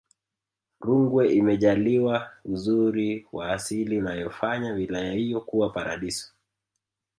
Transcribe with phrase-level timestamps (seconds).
[0.79, 6.33] rungwe imejaliwa uzuri wa asili unayofanya wilaya hiyo kuwa paradiso